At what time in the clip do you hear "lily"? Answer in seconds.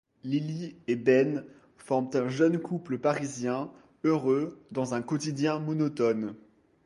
0.23-0.75